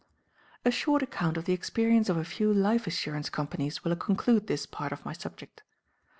[0.65, 4.65] A short account of the experience of a few life assurance companies will conclude this
[4.65, 5.61] part of my subject.